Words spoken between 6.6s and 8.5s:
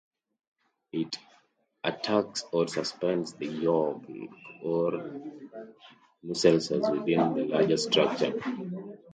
within the larger structure.